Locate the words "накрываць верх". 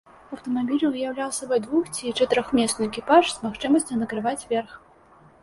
4.01-4.71